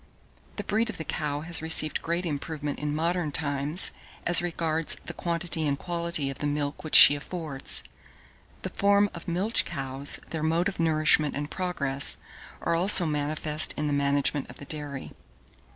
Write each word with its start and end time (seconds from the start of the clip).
The 0.55 0.63
breed 0.63 0.89
of 0.89 0.97
the 0.97 1.03
cow 1.03 1.41
has 1.41 1.61
received 1.61 2.01
great 2.01 2.25
improvement 2.25 2.79
in 2.79 2.95
modern 2.95 3.31
times, 3.31 3.91
as 4.25 4.41
regards 4.41 4.97
the 5.05 5.13
quantity 5.13 5.67
and 5.67 5.77
quality 5.77 6.31
of 6.31 6.39
the 6.39 6.47
milk 6.47 6.83
which 6.83 6.95
she 6.95 7.13
affords; 7.13 7.83
the 8.63 8.71
form 8.71 9.11
of 9.13 9.27
milch 9.27 9.63
cows, 9.63 10.19
their 10.31 10.41
mode 10.41 10.67
of 10.67 10.79
nourishment, 10.79 11.35
and 11.35 11.51
progress, 11.51 12.17
are 12.63 12.73
also 12.73 13.05
manifest 13.05 13.75
in 13.77 13.85
the 13.85 13.93
management 13.93 14.49
of 14.49 14.57
the 14.57 14.65
dairy. 14.65 15.11